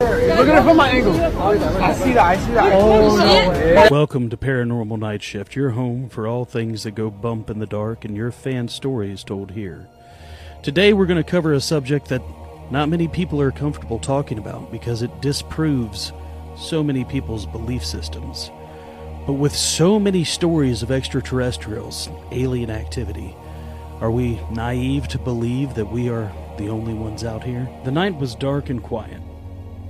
Look 0.00 0.46
at 0.46 0.58
it 0.58 0.62
from 0.62 0.76
my 0.76 0.90
angle. 0.90 1.12
I 1.20 1.92
see 1.92 2.12
that. 2.12 2.24
I 2.24 2.36
see 2.36 2.52
that. 2.52 2.72
Oh, 2.72 3.10
oh 3.10 3.16
no. 3.16 3.88
Welcome 3.90 4.30
to 4.30 4.36
Paranormal 4.36 4.96
Night 5.00 5.24
Shift, 5.24 5.56
your 5.56 5.70
home 5.70 6.08
for 6.08 6.28
all 6.28 6.44
things 6.44 6.84
that 6.84 6.92
go 6.92 7.10
bump 7.10 7.50
in 7.50 7.58
the 7.58 7.66
dark 7.66 8.04
and 8.04 8.16
your 8.16 8.30
fan 8.30 8.68
stories 8.68 9.24
told 9.24 9.50
here. 9.50 9.88
Today 10.62 10.92
we're 10.92 11.06
going 11.06 11.20
to 11.20 11.28
cover 11.28 11.52
a 11.52 11.60
subject 11.60 12.10
that 12.10 12.22
not 12.70 12.88
many 12.88 13.08
people 13.08 13.40
are 13.40 13.50
comfortable 13.50 13.98
talking 13.98 14.38
about 14.38 14.70
because 14.70 15.02
it 15.02 15.20
disproves 15.20 16.12
so 16.56 16.80
many 16.80 17.04
people's 17.04 17.46
belief 17.46 17.84
systems. 17.84 18.52
But 19.26 19.32
with 19.32 19.56
so 19.56 19.98
many 19.98 20.22
stories 20.22 20.84
of 20.84 20.92
extraterrestrials, 20.92 22.08
alien 22.30 22.70
activity, 22.70 23.34
are 24.00 24.12
we 24.12 24.38
naive 24.52 25.08
to 25.08 25.18
believe 25.18 25.74
that 25.74 25.90
we 25.90 26.08
are 26.08 26.32
the 26.56 26.68
only 26.68 26.94
ones 26.94 27.24
out 27.24 27.42
here? 27.42 27.68
The 27.82 27.90
night 27.90 28.16
was 28.16 28.36
dark 28.36 28.70
and 28.70 28.80
quiet. 28.80 29.20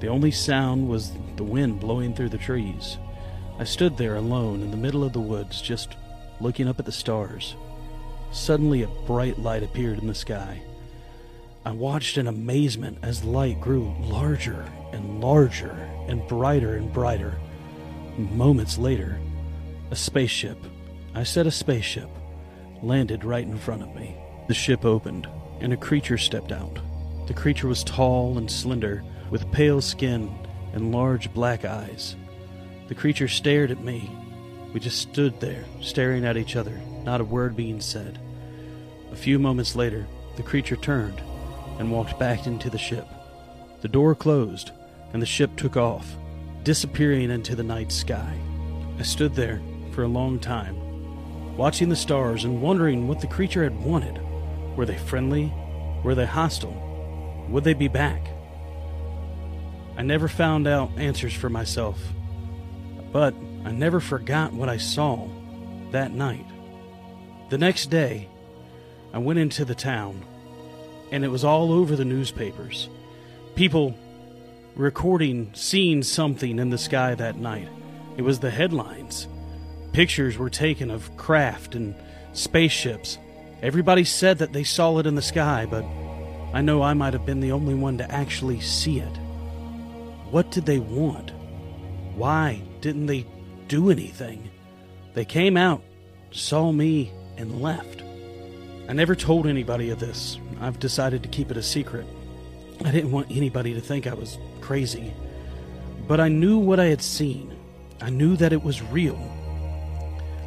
The 0.00 0.08
only 0.08 0.30
sound 0.30 0.88
was 0.88 1.12
the 1.36 1.44
wind 1.44 1.80
blowing 1.80 2.14
through 2.14 2.28
the 2.28 2.38
trees. 2.38 2.98
I 3.58 3.64
stood 3.64 3.96
there 3.96 4.14
alone 4.14 4.62
in 4.62 4.70
the 4.70 4.76
middle 4.76 5.02
of 5.02 5.12
the 5.12 5.20
woods, 5.20 5.60
just 5.60 5.96
looking 6.40 6.68
up 6.68 6.78
at 6.78 6.84
the 6.84 6.92
stars. 6.92 7.56
Suddenly, 8.30 8.82
a 8.82 8.88
bright 9.06 9.38
light 9.38 9.62
appeared 9.62 9.98
in 9.98 10.06
the 10.06 10.14
sky. 10.14 10.62
I 11.64 11.72
watched 11.72 12.16
in 12.16 12.28
amazement 12.28 12.98
as 13.02 13.20
the 13.20 13.28
light 13.28 13.60
grew 13.60 13.94
larger 14.00 14.64
and 14.92 15.20
larger 15.20 15.72
and 16.06 16.26
brighter 16.28 16.76
and 16.76 16.92
brighter. 16.92 17.38
Moments 18.16 18.78
later, 18.78 19.18
a 19.90 19.96
spaceship, 19.96 20.58
I 21.14 21.24
said 21.24 21.46
a 21.46 21.50
spaceship, 21.50 22.08
landed 22.82 23.24
right 23.24 23.44
in 23.44 23.58
front 23.58 23.82
of 23.82 23.94
me. 23.94 24.16
The 24.46 24.54
ship 24.54 24.84
opened, 24.84 25.28
and 25.60 25.72
a 25.72 25.76
creature 25.76 26.18
stepped 26.18 26.52
out. 26.52 26.78
The 27.26 27.34
creature 27.34 27.66
was 27.66 27.82
tall 27.82 28.38
and 28.38 28.50
slender 28.50 29.02
with 29.30 29.50
pale 29.52 29.80
skin 29.80 30.30
and 30.72 30.92
large 30.92 31.32
black 31.32 31.64
eyes. 31.64 32.16
The 32.88 32.94
creature 32.94 33.28
stared 33.28 33.70
at 33.70 33.84
me. 33.84 34.10
We 34.72 34.80
just 34.80 34.98
stood 34.98 35.40
there, 35.40 35.64
staring 35.80 36.24
at 36.24 36.36
each 36.36 36.56
other, 36.56 36.78
not 37.04 37.20
a 37.20 37.24
word 37.24 37.56
being 37.56 37.80
said. 37.80 38.18
A 39.12 39.16
few 39.16 39.38
moments 39.38 39.76
later, 39.76 40.06
the 40.36 40.42
creature 40.42 40.76
turned 40.76 41.20
and 41.78 41.90
walked 41.90 42.18
back 42.18 42.46
into 42.46 42.70
the 42.70 42.78
ship. 42.78 43.06
The 43.80 43.88
door 43.88 44.14
closed, 44.14 44.72
and 45.12 45.22
the 45.22 45.26
ship 45.26 45.56
took 45.56 45.76
off, 45.76 46.16
disappearing 46.64 47.30
into 47.30 47.56
the 47.56 47.62
night 47.62 47.92
sky. 47.92 48.38
I 48.98 49.02
stood 49.02 49.34
there 49.34 49.60
for 49.92 50.02
a 50.02 50.08
long 50.08 50.38
time, 50.38 51.56
watching 51.56 51.88
the 51.88 51.96
stars 51.96 52.44
and 52.44 52.60
wondering 52.60 53.08
what 53.08 53.20
the 53.20 53.26
creature 53.26 53.64
had 53.64 53.82
wanted. 53.82 54.20
Were 54.76 54.86
they 54.86 54.98
friendly? 54.98 55.52
Were 56.04 56.14
they 56.14 56.26
hostile? 56.26 57.46
Would 57.48 57.64
they 57.64 57.74
be 57.74 57.88
back? 57.88 58.28
I 59.98 60.02
never 60.02 60.28
found 60.28 60.68
out 60.68 60.92
answers 60.96 61.34
for 61.34 61.50
myself, 61.50 62.00
but 63.12 63.34
I 63.64 63.72
never 63.72 63.98
forgot 63.98 64.52
what 64.52 64.68
I 64.68 64.76
saw 64.76 65.28
that 65.90 66.12
night. 66.12 66.46
The 67.50 67.58
next 67.58 67.86
day, 67.86 68.28
I 69.12 69.18
went 69.18 69.40
into 69.40 69.64
the 69.64 69.74
town, 69.74 70.24
and 71.10 71.24
it 71.24 71.28
was 71.28 71.42
all 71.42 71.72
over 71.72 71.96
the 71.96 72.04
newspapers. 72.04 72.88
People 73.56 73.98
recording 74.76 75.50
seeing 75.54 76.04
something 76.04 76.60
in 76.60 76.70
the 76.70 76.78
sky 76.78 77.16
that 77.16 77.36
night. 77.36 77.68
It 78.16 78.22
was 78.22 78.38
the 78.38 78.52
headlines. 78.52 79.26
Pictures 79.92 80.38
were 80.38 80.48
taken 80.48 80.92
of 80.92 81.16
craft 81.16 81.74
and 81.74 81.96
spaceships. 82.34 83.18
Everybody 83.62 84.04
said 84.04 84.38
that 84.38 84.52
they 84.52 84.62
saw 84.62 84.98
it 84.98 85.06
in 85.06 85.16
the 85.16 85.22
sky, 85.22 85.66
but 85.68 85.84
I 86.54 86.62
know 86.62 86.82
I 86.82 86.94
might 86.94 87.14
have 87.14 87.26
been 87.26 87.40
the 87.40 87.50
only 87.50 87.74
one 87.74 87.98
to 87.98 88.08
actually 88.08 88.60
see 88.60 89.00
it. 89.00 89.18
What 90.30 90.50
did 90.50 90.66
they 90.66 90.78
want? 90.78 91.32
Why 92.14 92.62
didn't 92.80 93.06
they 93.06 93.26
do 93.68 93.90
anything? 93.90 94.50
They 95.14 95.24
came 95.24 95.56
out, 95.56 95.82
saw 96.30 96.70
me, 96.70 97.12
and 97.36 97.62
left. 97.62 98.02
I 98.88 98.92
never 98.92 99.14
told 99.14 99.46
anybody 99.46 99.90
of 99.90 100.00
this. 100.00 100.38
I've 100.60 100.78
decided 100.78 101.22
to 101.22 101.28
keep 101.28 101.50
it 101.50 101.56
a 101.56 101.62
secret. 101.62 102.06
I 102.84 102.90
didn't 102.90 103.10
want 103.10 103.30
anybody 103.30 103.74
to 103.74 103.80
think 103.80 104.06
I 104.06 104.14
was 104.14 104.38
crazy. 104.60 105.12
But 106.06 106.20
I 106.20 106.28
knew 106.28 106.58
what 106.58 106.80
I 106.80 106.86
had 106.86 107.02
seen. 107.02 107.56
I 108.00 108.10
knew 108.10 108.36
that 108.36 108.52
it 108.52 108.62
was 108.62 108.82
real. 108.82 109.18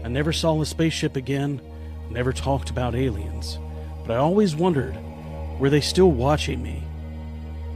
I 0.03 0.07
never 0.07 0.31
saw 0.31 0.61
a 0.61 0.65
spaceship 0.65 1.15
again, 1.15 1.61
never 2.09 2.33
talked 2.33 2.69
about 2.69 2.95
aliens. 2.95 3.59
But 4.05 4.13
I 4.13 4.17
always 4.17 4.55
wondered 4.55 4.97
were 5.59 5.69
they 5.69 5.81
still 5.81 6.11
watching 6.11 6.63
me? 6.63 6.83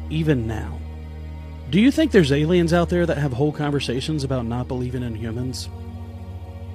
Even 0.10 0.48
now. 0.48 0.80
Do 1.72 1.82
you 1.82 1.90
think 1.90 2.12
there's 2.12 2.32
aliens 2.32 2.74
out 2.74 2.90
there 2.90 3.08
that 3.08 3.18
have 3.18 3.34
whole 3.34 3.52
conversations 3.52 4.24
about 4.24 4.46
not 4.46 4.68
believing 4.68 5.02
in 5.02 5.16
humans? 5.16 5.68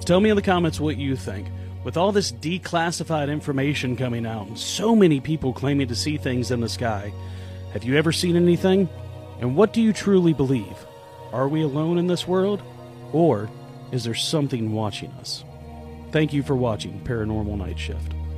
Tell 0.05 0.19
me 0.19 0.29
in 0.29 0.35
the 0.35 0.41
comments 0.41 0.81
what 0.81 0.97
you 0.97 1.15
think. 1.15 1.47
With 1.85 1.95
all 1.95 2.11
this 2.11 2.31
declassified 2.31 3.31
information 3.31 3.95
coming 3.95 4.25
out, 4.25 4.47
and 4.47 4.59
so 4.59 4.93
many 4.93 5.21
people 5.21 5.53
claiming 5.53 5.87
to 5.87 5.95
see 5.95 6.17
things 6.17 6.51
in 6.51 6.59
the 6.59 6.67
sky, 6.67 7.13
have 7.71 7.85
you 7.85 7.95
ever 7.95 8.11
seen 8.11 8.35
anything? 8.35 8.89
And 9.39 9.55
what 9.55 9.71
do 9.71 9.81
you 9.81 9.93
truly 9.93 10.33
believe? 10.33 10.85
Are 11.31 11.47
we 11.47 11.61
alone 11.61 11.97
in 11.97 12.07
this 12.07 12.27
world? 12.27 12.61
Or 13.13 13.49
is 13.93 14.03
there 14.03 14.13
something 14.13 14.73
watching 14.73 15.11
us? 15.13 15.45
Thank 16.11 16.33
you 16.33 16.43
for 16.43 16.55
watching 16.55 16.99
Paranormal 17.05 17.57
Night 17.57 17.79
Shift. 17.79 18.13